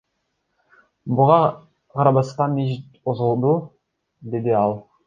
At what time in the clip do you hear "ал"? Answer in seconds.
4.65-4.73